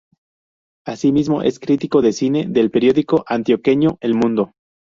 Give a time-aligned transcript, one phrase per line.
[0.83, 4.53] Asimismo, es crítico de cine del periódico antioqueño "El Mundo".